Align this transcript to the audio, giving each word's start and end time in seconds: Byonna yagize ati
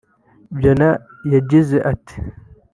Byonna 0.57 0.89
yagize 1.33 1.77
ati 1.91 2.15